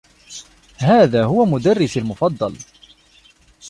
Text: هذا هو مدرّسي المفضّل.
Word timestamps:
هذا 0.77 1.23
هو 1.25 1.45
مدرّسي 1.45 1.99
المفضّل. 1.99 2.57